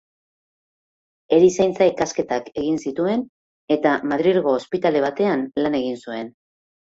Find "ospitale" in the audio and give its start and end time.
4.61-5.05